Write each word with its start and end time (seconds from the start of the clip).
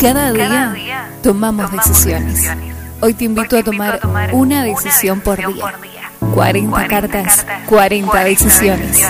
Cada 0.00 0.30
día 0.30 1.10
tomamos 1.22 1.72
decisiones. 1.72 2.46
Hoy 3.00 3.14
te 3.14 3.24
invito 3.24 3.56
a 3.56 3.62
tomar 3.62 4.00
una 4.32 4.62
decisión 4.62 5.20
por 5.22 5.38
día. 5.38 5.72
40 6.34 6.86
cartas, 6.86 7.46
40 7.66 8.24
decisiones. 8.24 9.00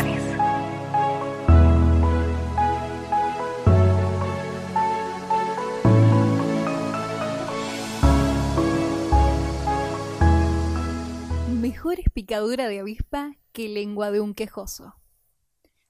Mejor 11.51 11.99
es 11.99 12.09
picadura 12.13 12.69
de 12.69 12.79
avispa 12.79 13.33
que 13.53 13.69
lengua 13.69 14.13
de 14.13 14.21
un 14.21 14.35
quejoso. 14.35 14.95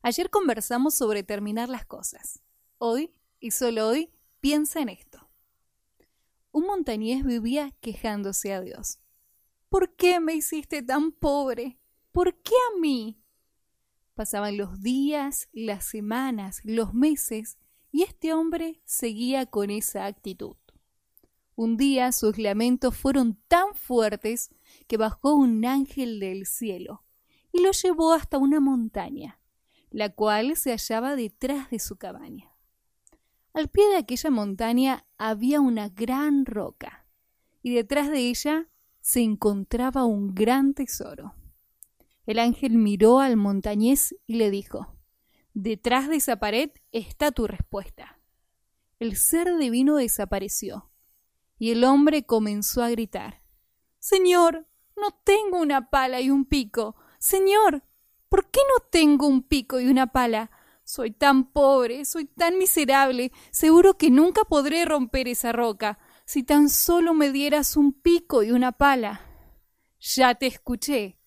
Ayer 0.00 0.30
conversamos 0.30 0.94
sobre 0.94 1.22
terminar 1.22 1.69
las 1.69 1.84
cosas. 1.84 2.41
Hoy, 2.78 3.12
y 3.41 3.50
solo 3.50 3.88
hoy, 3.88 4.10
piensa 4.46 4.80
en 4.80 4.91
esto. 4.91 5.28
Un 6.52 6.66
montañés 6.66 7.24
vivía 7.24 7.73
quejándose 7.80 8.55
a 8.55 8.60
Dios. 8.60 9.00
¿Por 9.69 9.96
qué 9.96 10.20
me 10.20 10.36
hiciste 10.36 10.82
tan 10.84 11.10
pobre? 11.10 11.80
¿Por 12.12 12.32
qué 12.42 12.52
a 12.55 12.78
mí? 12.78 13.20
Pasaban 14.14 14.56
los 14.56 14.80
días, 14.82 15.48
las 15.52 15.84
semanas, 15.86 16.60
los 16.62 16.95
meses, 16.95 17.59
y 17.91 18.05
este 18.05 18.32
hombre 18.34 18.80
seguía 18.84 19.46
con 19.46 19.69
esa 19.69 20.06
actitud. 20.06 20.55
Un 21.56 21.77
día 21.77 22.12
sus 22.12 22.38
lamentos 22.38 22.97
fueron 22.97 23.42
tan 23.48 23.74
fuertes 23.74 24.50
que 24.86 24.97
bajó 24.97 25.34
un 25.34 25.64
ángel 25.64 26.20
del 26.20 26.47
cielo 26.47 27.02
y 27.50 27.62
lo 27.62 27.72
llevó 27.72 28.12
hasta 28.12 28.39
una 28.39 28.61
montaña, 28.61 29.41
la 29.91 30.11
cual 30.11 30.55
se 30.55 30.70
hallaba 30.70 31.17
detrás 31.17 31.69
de 31.70 31.80
su 31.80 31.97
cabaña. 31.97 32.55
Al 33.56 33.68
pie 33.68 33.88
de 33.88 33.96
aquella 33.96 34.28
montaña 34.28 35.06
había 35.16 35.62
una 35.62 35.88
gran 35.88 36.44
roca, 36.44 37.06
y 37.62 37.74
detrás 37.74 38.10
de 38.10 38.28
ella 38.28 38.68
se 39.00 39.22
encontraba 39.22 40.04
un 40.04 40.34
gran 40.34 40.74
tesoro. 40.74 41.34
El 42.27 42.38
ángel 42.38 42.72
miró 42.77 43.18
al 43.18 43.38
montañés 43.38 44.14
y 44.27 44.34
le 44.34 44.50
dijo, 44.50 44.98
Detrás 45.54 46.10
de 46.10 46.16
esa 46.16 46.36
pared 46.36 46.70
está 46.92 47.32
tu 47.32 47.46
respuesta. 47.46 48.20
El 48.98 49.16
ser 49.16 49.56
divino 49.56 49.96
desapareció, 49.96 50.90
y 51.58 51.70
el 51.70 51.84
hombre 51.84 52.27
comenzó 52.27 52.82
a 52.82 52.90
gritar, 52.90 53.40
Señor, 53.98 54.66
no 54.98 55.12
tengo 55.24 55.62
una 55.62 55.88
pala 55.88 56.20
y 56.20 56.28
un 56.28 56.44
pico. 56.44 56.94
Señor, 57.18 57.84
¿por 58.28 58.50
qué 58.50 58.60
no 58.68 58.84
tengo 58.90 59.27
un 59.27 59.42
pico 59.42 59.80
y 59.80 59.86
una 59.86 60.08
pala? 60.08 60.50
Soy 60.89 61.11
tan 61.11 61.51
pobre, 61.51 62.05
soy 62.05 62.27
tan 62.27 62.59
miserable, 62.59 63.33
seguro 63.51 63.98
que 63.98 64.09
nunca 64.09 64.42
podré 64.45 64.84
romper 64.84 65.27
esa 65.27 65.51
roca, 65.51 65.98
si 66.27 66.45
tan 66.45 66.69
solo 66.69 67.12
me 67.12 67.33
dieras 67.33 67.77
un 67.77 67.92
pico 67.92 68.45
y 68.45 68.53
una 68.53 68.70
pala. 68.70 69.20
Ya 69.98 70.37
te 70.37 70.47
escuché. 70.47 71.19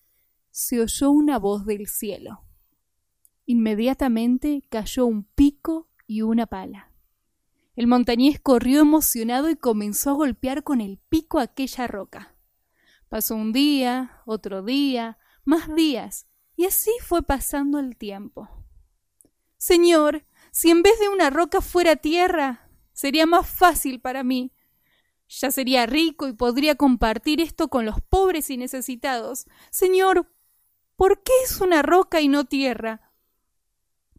Se 0.49 0.79
oyó 0.79 1.11
una 1.11 1.37
voz 1.39 1.65
del 1.65 1.87
cielo. 1.87 2.45
Inmediatamente 3.45 4.63
cayó 4.69 5.05
un 5.05 5.25
pico 5.25 5.89
y 6.07 6.21
una 6.21 6.45
pala. 6.45 6.93
El 7.75 7.87
montañés 7.87 8.39
corrió 8.39 8.79
emocionado 8.79 9.49
y 9.49 9.57
comenzó 9.57 10.11
a 10.11 10.13
golpear 10.13 10.63
con 10.63 10.79
el 10.79 10.99
pico 11.09 11.37
aquella 11.37 11.85
roca. 11.85 12.33
Pasó 13.09 13.35
un 13.35 13.51
día, 13.51 14.21
otro 14.25 14.63
día, 14.63 15.17
más 15.43 15.75
días, 15.75 16.27
y 16.55 16.63
así 16.63 16.91
fue 17.01 17.23
pasando 17.23 17.79
el 17.79 17.97
tiempo. 17.97 18.47
Señor, 19.59 20.25
si 20.51 20.71
en 20.71 20.81
vez 20.81 20.97
de 20.99 21.09
una 21.09 21.29
roca 21.29 21.59
fuera 21.59 21.97
tierra, 21.97 22.69
sería 22.93 23.25
más 23.25 23.47
fácil 23.47 23.99
para 23.99 24.23
mí. 24.23 24.53
Ya 25.27 25.51
sería 25.51 25.85
rico 25.85 26.29
y 26.29 26.33
podría 26.33 26.75
compartir 26.75 27.41
esto 27.41 27.67
con 27.67 27.85
los 27.85 28.01
pobres 28.01 28.49
y 28.49 28.55
necesitados. 28.55 29.45
Señor, 29.69 30.31
¿por 30.95 31.21
qué 31.23 31.33
es 31.43 31.59
una 31.59 31.81
roca 31.81 32.21
y 32.21 32.29
no 32.29 32.45
tierra? 32.45 33.11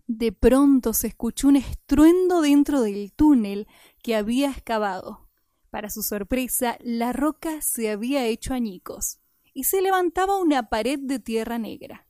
De 0.07 0.31
pronto 0.31 0.93
se 0.93 1.07
escuchó 1.07 1.49
un 1.49 1.57
estruendo 1.57 2.43
dentro 2.43 2.83
del 2.83 3.11
túnel 3.15 3.67
que 4.03 4.17
había 4.17 4.51
excavado. 4.51 5.27
Para 5.71 5.89
su 5.89 6.03
sorpresa, 6.03 6.77
la 6.81 7.15
roca 7.15 7.63
se 7.63 7.91
había 7.91 8.27
hecho 8.27 8.53
añicos 8.53 9.21
y 9.55 9.65
se 9.65 9.81
levantaba 9.81 10.39
una 10.39 10.69
pared 10.69 10.99
de 11.01 11.19
tierra 11.19 11.59
negra. 11.59 12.07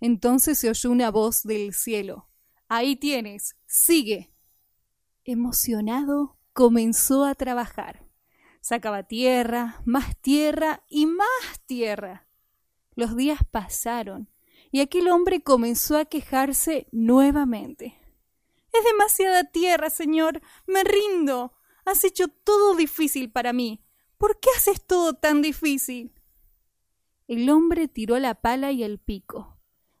Entonces 0.00 0.58
se 0.58 0.70
oyó 0.70 0.90
una 0.90 1.12
voz 1.12 1.44
del 1.44 1.72
cielo. 1.72 2.27
Ahí 2.70 2.96
tienes, 2.96 3.56
sigue. 3.66 4.30
Emocionado, 5.24 6.36
comenzó 6.52 7.24
a 7.24 7.34
trabajar. 7.34 8.04
Sacaba 8.60 9.04
tierra, 9.04 9.80
más 9.86 10.20
tierra 10.20 10.84
y 10.86 11.06
más 11.06 11.62
tierra. 11.64 12.26
Los 12.94 13.16
días 13.16 13.40
pasaron 13.50 14.30
y 14.70 14.80
aquel 14.80 15.08
hombre 15.08 15.42
comenzó 15.42 15.96
a 15.96 16.04
quejarse 16.04 16.88
nuevamente. 16.92 17.98
Es 18.70 18.84
demasiada 18.84 19.44
tierra, 19.44 19.88
señor. 19.88 20.42
Me 20.66 20.84
rindo. 20.84 21.54
Has 21.86 22.04
hecho 22.04 22.28
todo 22.28 22.76
difícil 22.76 23.32
para 23.32 23.54
mí. 23.54 23.82
¿Por 24.18 24.40
qué 24.40 24.50
haces 24.54 24.84
todo 24.84 25.14
tan 25.14 25.40
difícil? 25.40 26.12
El 27.28 27.48
hombre 27.48 27.88
tiró 27.88 28.18
la 28.18 28.34
pala 28.34 28.72
y 28.72 28.82
el 28.82 28.98
pico 28.98 29.57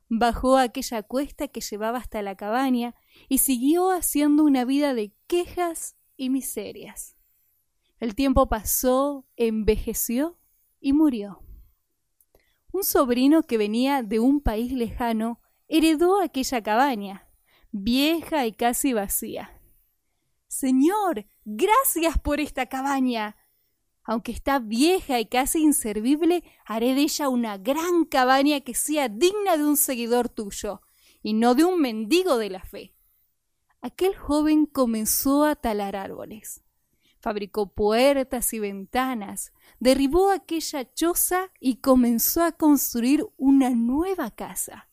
bajó 0.08 0.56
aquella 0.56 1.02
cuesta 1.02 1.48
que 1.48 1.60
llevaba 1.60 1.98
hasta 1.98 2.22
la 2.22 2.36
cabaña 2.36 2.94
y 3.28 3.38
siguió 3.38 3.90
haciendo 3.90 4.44
una 4.44 4.64
vida 4.64 4.94
de 4.94 5.12
quejas 5.26 5.96
y 6.16 6.30
miserias. 6.30 7.16
El 8.00 8.14
tiempo 8.14 8.48
pasó, 8.48 9.26
envejeció 9.36 10.38
y 10.80 10.92
murió. 10.92 11.42
Un 12.72 12.84
sobrino 12.84 13.42
que 13.42 13.58
venía 13.58 14.02
de 14.02 14.20
un 14.20 14.40
país 14.40 14.72
lejano 14.72 15.40
heredó 15.66 16.20
aquella 16.20 16.62
cabaña, 16.62 17.28
vieja 17.70 18.46
y 18.46 18.52
casi 18.52 18.92
vacía. 18.92 19.60
Señor, 20.46 21.26
gracias 21.44 22.18
por 22.18 22.40
esta 22.40 22.66
cabaña, 22.66 23.36
aunque 24.08 24.32
está 24.32 24.58
vieja 24.58 25.20
y 25.20 25.26
casi 25.26 25.62
inservible, 25.62 26.42
haré 26.64 26.94
de 26.94 27.02
ella 27.02 27.28
una 27.28 27.58
gran 27.58 28.06
cabaña 28.06 28.62
que 28.62 28.72
sea 28.72 29.10
digna 29.10 29.58
de 29.58 29.66
un 29.66 29.76
seguidor 29.76 30.30
tuyo, 30.30 30.80
y 31.22 31.34
no 31.34 31.54
de 31.54 31.66
un 31.66 31.78
mendigo 31.78 32.38
de 32.38 32.48
la 32.48 32.62
fe. 32.62 32.94
Aquel 33.82 34.16
joven 34.16 34.64
comenzó 34.64 35.44
a 35.44 35.56
talar 35.56 35.94
árboles. 35.94 36.62
Fabricó 37.20 37.74
puertas 37.74 38.54
y 38.54 38.60
ventanas, 38.60 39.52
derribó 39.78 40.30
aquella 40.30 40.90
choza 40.94 41.52
y 41.60 41.82
comenzó 41.82 42.42
a 42.42 42.52
construir 42.52 43.26
una 43.36 43.68
nueva 43.68 44.30
casa, 44.30 44.88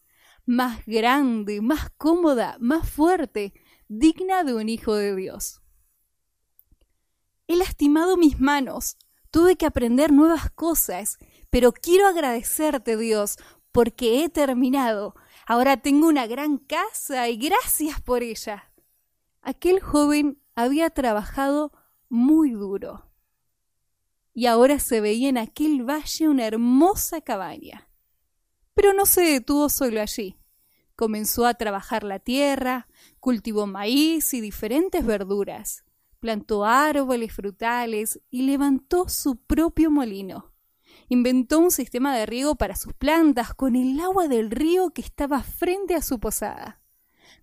más 0.46 0.86
grande, 0.86 1.62
más 1.62 1.90
cómoda, 1.92 2.58
más 2.60 2.90
fuerte, 2.90 3.54
digna 3.88 4.44
de 4.44 4.56
un 4.56 4.68
hijo 4.68 4.94
de 4.94 5.16
Dios. 5.16 5.62
He 7.48 7.56
lastimado 7.56 8.18
mis 8.18 8.40
manos, 8.40 8.98
tuve 9.36 9.58
que 9.58 9.66
aprender 9.66 10.14
nuevas 10.14 10.50
cosas, 10.50 11.18
pero 11.50 11.74
quiero 11.74 12.08
agradecerte, 12.08 12.96
Dios, 12.96 13.36
porque 13.74 14.24
he 14.24 14.30
terminado. 14.30 15.14
Ahora 15.46 15.76
tengo 15.76 16.08
una 16.08 16.26
gran 16.26 16.58
casa 16.58 17.28
y 17.28 17.36
gracias 17.36 18.00
por 18.00 18.24
ella. 18.24 18.72
Aquel 19.42 19.82
joven 19.82 20.42
había 20.56 20.90
trabajado 20.90 21.74
muy 22.08 22.52
duro 22.52 23.12
y 24.34 24.46
ahora 24.46 24.80
se 24.80 25.02
veía 25.02 25.28
en 25.28 25.38
aquel 25.38 25.84
valle 25.84 26.30
una 26.30 26.48
hermosa 26.48 27.20
cabaña. 27.20 27.90
Pero 28.74 28.94
no 28.94 29.06
se 29.06 29.20
detuvo 29.24 29.68
solo 29.68 30.00
allí. 30.00 30.38
Comenzó 30.96 31.46
a 31.46 31.56
trabajar 31.56 32.06
la 32.06 32.20
tierra, 32.20 32.88
cultivó 33.20 33.68
maíz 33.68 34.34
y 34.34 34.40
diferentes 34.40 35.06
verduras 35.06 35.85
plantó 36.26 36.66
árboles 36.66 37.34
frutales 37.34 38.20
y 38.32 38.42
levantó 38.48 39.08
su 39.10 39.36
propio 39.36 39.92
molino. 39.92 40.56
Inventó 41.08 41.60
un 41.60 41.70
sistema 41.70 42.18
de 42.18 42.26
riego 42.26 42.56
para 42.56 42.76
sus 42.76 42.94
plantas 42.94 43.54
con 43.54 43.76
el 43.76 44.00
agua 44.00 44.28
del 44.28 44.50
río 44.50 44.90
que 44.90 45.04
estaba 45.04 45.44
frente 45.44 45.94
a 45.94 46.02
su 46.02 46.20
posada. 46.20 46.82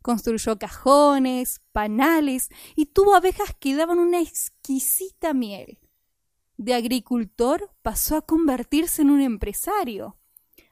Construyó 0.03 0.59
cajones, 0.59 1.61
panales 1.71 2.49
y 2.75 2.87
tuvo 2.87 3.15
abejas 3.15 3.55
que 3.61 3.77
daban 3.77 4.01
una 4.01 4.21
exquisita 4.21 5.33
miel. 5.33 5.79
De 6.57 6.75
agricultor 6.75 7.71
pasó 7.83 8.17
a 8.17 8.23
convertirse 8.23 9.03
en 9.03 9.11
un 9.11 9.21
empresario. 9.21 10.17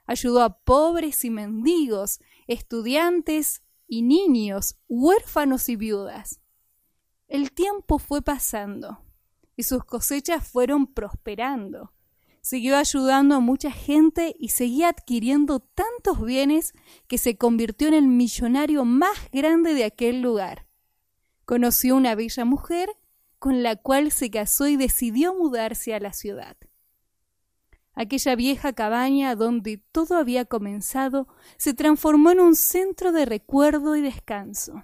Ayudó 0.05 0.43
a 0.43 0.59
pobres 0.59 1.23
y 1.23 1.29
mendigos, 1.29 2.19
estudiantes 2.47 3.63
y 3.87 4.01
niños, 4.01 4.75
huérfanos 4.89 5.69
y 5.69 5.77
viudas. 5.77 6.41
El 7.31 7.53
tiempo 7.53 7.97
fue 7.97 8.21
pasando 8.21 9.05
y 9.55 9.63
sus 9.63 9.85
cosechas 9.85 10.45
fueron 10.45 10.85
prosperando. 10.85 11.93
Siguió 12.41 12.75
ayudando 12.75 13.35
a 13.35 13.39
mucha 13.39 13.71
gente 13.71 14.35
y 14.37 14.49
seguía 14.49 14.89
adquiriendo 14.89 15.61
tantos 15.61 16.25
bienes 16.25 16.73
que 17.07 17.17
se 17.17 17.37
convirtió 17.37 17.87
en 17.87 17.93
el 17.93 18.07
millonario 18.09 18.83
más 18.83 19.31
grande 19.31 19.73
de 19.73 19.85
aquel 19.85 20.21
lugar. 20.21 20.67
Conoció 21.45 21.95
una 21.95 22.15
bella 22.15 22.43
mujer 22.43 22.89
con 23.39 23.63
la 23.63 23.77
cual 23.77 24.11
se 24.11 24.29
casó 24.29 24.67
y 24.67 24.75
decidió 24.75 25.33
mudarse 25.33 25.93
a 25.93 26.01
la 26.01 26.11
ciudad. 26.11 26.57
Aquella 27.93 28.35
vieja 28.35 28.73
cabaña 28.73 29.37
donde 29.37 29.77
todo 29.77 30.17
había 30.17 30.43
comenzado 30.43 31.29
se 31.55 31.73
transformó 31.73 32.31
en 32.31 32.41
un 32.41 32.55
centro 32.57 33.13
de 33.13 33.23
recuerdo 33.23 33.95
y 33.95 34.01
descanso. 34.01 34.83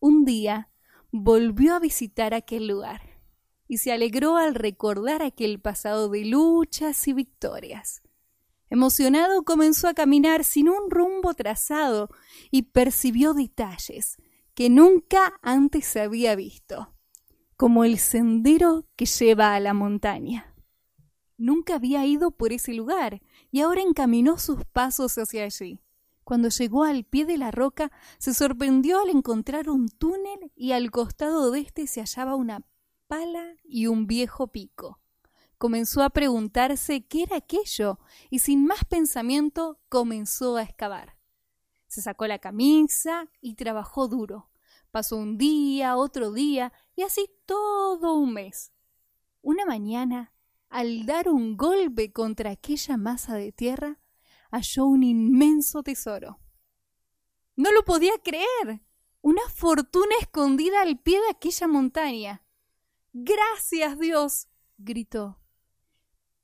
Un 0.00 0.24
día 0.24 0.70
volvió 1.12 1.74
a 1.74 1.80
visitar 1.80 2.34
aquel 2.34 2.68
lugar 2.68 3.00
y 3.68 3.78
se 3.78 3.92
alegró 3.92 4.36
al 4.36 4.54
recordar 4.54 5.22
aquel 5.22 5.60
pasado 5.60 6.08
de 6.08 6.24
luchas 6.24 7.06
y 7.08 7.12
victorias. 7.12 8.02
Emocionado 8.68 9.44
comenzó 9.44 9.88
a 9.88 9.94
caminar 9.94 10.44
sin 10.44 10.68
un 10.68 10.90
rumbo 10.90 11.34
trazado 11.34 12.10
y 12.50 12.62
percibió 12.62 13.32
detalles 13.32 14.16
que 14.54 14.70
nunca 14.70 15.34
antes 15.42 15.96
había 15.96 16.34
visto, 16.34 16.94
como 17.56 17.84
el 17.84 17.98
sendero 17.98 18.88
que 18.96 19.06
lleva 19.06 19.54
a 19.54 19.60
la 19.60 19.74
montaña. 19.74 20.54
Nunca 21.36 21.74
había 21.74 22.04
ido 22.06 22.30
por 22.30 22.52
ese 22.52 22.72
lugar 22.72 23.20
y 23.50 23.60
ahora 23.60 23.82
encaminó 23.82 24.38
sus 24.38 24.64
pasos 24.64 25.18
hacia 25.18 25.44
allí. 25.44 25.80
Cuando 26.26 26.48
llegó 26.48 26.82
al 26.82 27.04
pie 27.04 27.24
de 27.24 27.38
la 27.38 27.52
roca, 27.52 27.92
se 28.18 28.34
sorprendió 28.34 29.00
al 29.00 29.10
encontrar 29.10 29.70
un 29.70 29.88
túnel 29.88 30.50
y 30.56 30.72
al 30.72 30.90
costado 30.90 31.52
de 31.52 31.60
éste 31.60 31.86
se 31.86 32.00
hallaba 32.00 32.34
una 32.34 32.66
pala 33.06 33.54
y 33.62 33.86
un 33.86 34.08
viejo 34.08 34.48
pico. 34.48 34.98
Comenzó 35.56 36.02
a 36.02 36.10
preguntarse 36.10 37.06
qué 37.06 37.22
era 37.22 37.36
aquello 37.36 38.00
y 38.28 38.40
sin 38.40 38.66
más 38.66 38.84
pensamiento 38.84 39.78
comenzó 39.88 40.56
a 40.56 40.64
excavar. 40.64 41.16
Se 41.86 42.02
sacó 42.02 42.26
la 42.26 42.40
camisa 42.40 43.30
y 43.40 43.54
trabajó 43.54 44.08
duro. 44.08 44.50
Pasó 44.90 45.18
un 45.18 45.38
día, 45.38 45.96
otro 45.96 46.32
día 46.32 46.72
y 46.96 47.02
así 47.02 47.30
todo 47.46 48.14
un 48.14 48.32
mes. 48.32 48.72
Una 49.42 49.64
mañana 49.64 50.32
al 50.70 51.06
dar 51.06 51.28
un 51.28 51.56
golpe 51.56 52.12
contra 52.12 52.50
aquella 52.50 52.96
masa 52.96 53.36
de 53.36 53.52
tierra, 53.52 54.00
halló 54.56 54.86
un 54.86 55.02
inmenso 55.02 55.82
tesoro. 55.82 56.38
No 57.56 57.72
lo 57.72 57.84
podía 57.84 58.12
creer. 58.22 58.82
Una 59.20 59.42
fortuna 59.48 60.14
escondida 60.20 60.82
al 60.82 60.98
pie 60.98 61.20
de 61.20 61.30
aquella 61.30 61.66
montaña. 61.66 62.44
Gracias, 63.12 63.98
Dios. 63.98 64.48
gritó. 64.78 65.40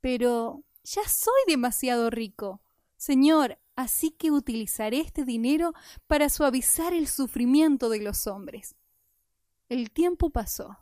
Pero 0.00 0.64
ya 0.82 1.06
soy 1.08 1.40
demasiado 1.46 2.10
rico. 2.10 2.62
Señor, 2.96 3.58
así 3.76 4.10
que 4.10 4.30
utilizaré 4.30 5.00
este 5.00 5.24
dinero 5.24 5.74
para 6.06 6.28
suavizar 6.28 6.92
el 6.94 7.08
sufrimiento 7.08 7.88
de 7.88 8.00
los 8.00 8.26
hombres. 8.26 8.74
El 9.68 9.90
tiempo 9.90 10.30
pasó. 10.30 10.78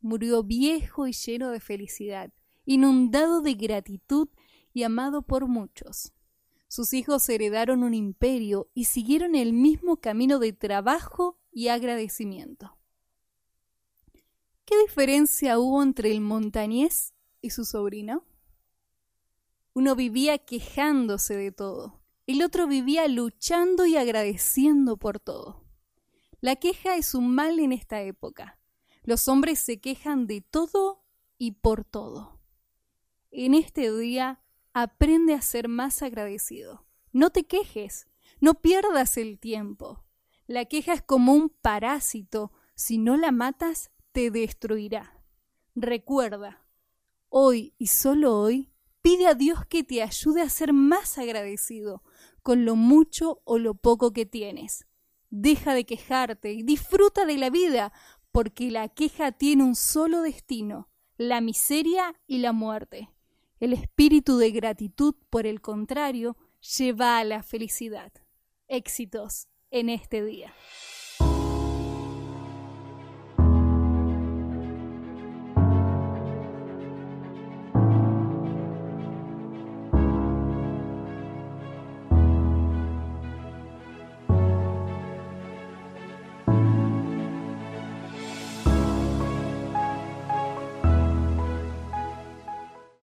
Murió 0.00 0.42
viejo 0.42 1.06
y 1.06 1.12
lleno 1.12 1.50
de 1.50 1.60
felicidad 1.60 2.32
inundado 2.66 3.40
de 3.40 3.54
gratitud 3.54 4.28
y 4.72 4.82
amado 4.82 5.22
por 5.22 5.46
muchos. 5.46 6.12
Sus 6.74 6.92
hijos 6.92 7.28
heredaron 7.28 7.84
un 7.84 7.94
imperio 7.94 8.68
y 8.74 8.86
siguieron 8.86 9.36
el 9.36 9.52
mismo 9.52 9.98
camino 9.98 10.40
de 10.40 10.52
trabajo 10.52 11.38
y 11.52 11.68
agradecimiento. 11.68 12.76
¿Qué 14.64 14.76
diferencia 14.80 15.60
hubo 15.60 15.84
entre 15.84 16.10
el 16.10 16.20
montañés 16.20 17.14
y 17.40 17.50
su 17.50 17.64
sobrino? 17.64 18.26
Uno 19.72 19.94
vivía 19.94 20.38
quejándose 20.38 21.36
de 21.36 21.52
todo, 21.52 22.02
el 22.26 22.42
otro 22.42 22.66
vivía 22.66 23.06
luchando 23.06 23.86
y 23.86 23.96
agradeciendo 23.96 24.96
por 24.96 25.20
todo. 25.20 25.62
La 26.40 26.56
queja 26.56 26.96
es 26.96 27.14
un 27.14 27.32
mal 27.32 27.60
en 27.60 27.70
esta 27.70 28.02
época. 28.02 28.58
Los 29.04 29.28
hombres 29.28 29.60
se 29.60 29.80
quejan 29.80 30.26
de 30.26 30.40
todo 30.40 31.04
y 31.38 31.52
por 31.52 31.84
todo 31.84 32.34
en 33.34 33.54
este 33.54 33.92
día 33.92 34.40
aprende 34.74 35.32
a 35.34 35.40
ser 35.40 35.68
más 35.68 36.02
agradecido. 36.02 36.84
No 37.12 37.30
te 37.30 37.44
quejes, 37.44 38.08
no 38.40 38.60
pierdas 38.60 39.16
el 39.16 39.38
tiempo. 39.38 40.04
La 40.46 40.66
queja 40.66 40.92
es 40.92 41.02
como 41.02 41.32
un 41.32 41.48
parásito, 41.48 42.52
si 42.74 42.98
no 42.98 43.16
la 43.16 43.30
matas, 43.32 43.90
te 44.12 44.30
destruirá. 44.30 45.24
Recuerda, 45.76 46.66
hoy 47.28 47.72
y 47.78 47.86
solo 47.86 48.38
hoy, 48.38 48.72
pide 49.00 49.26
a 49.28 49.34
Dios 49.34 49.64
que 49.66 49.84
te 49.84 50.02
ayude 50.02 50.42
a 50.42 50.50
ser 50.50 50.72
más 50.72 51.18
agradecido 51.18 52.02
con 52.42 52.64
lo 52.64 52.76
mucho 52.76 53.40
o 53.44 53.58
lo 53.58 53.74
poco 53.74 54.12
que 54.12 54.26
tienes. 54.26 54.86
Deja 55.30 55.72
de 55.72 55.86
quejarte 55.86 56.52
y 56.52 56.62
disfruta 56.62 57.24
de 57.24 57.38
la 57.38 57.48
vida, 57.48 57.92
porque 58.32 58.70
la 58.70 58.88
queja 58.88 59.32
tiene 59.32 59.62
un 59.62 59.76
solo 59.76 60.20
destino, 60.20 60.90
la 61.16 61.40
miseria 61.40 62.14
y 62.26 62.38
la 62.38 62.52
muerte. 62.52 63.13
El 63.64 63.72
espíritu 63.72 64.36
de 64.36 64.50
gratitud, 64.50 65.14
por 65.30 65.46
el 65.46 65.62
contrario, 65.62 66.36
lleva 66.76 67.16
a 67.16 67.24
la 67.24 67.42
felicidad. 67.42 68.12
Éxitos 68.68 69.48
en 69.70 69.88
este 69.88 70.22
día. 70.22 70.52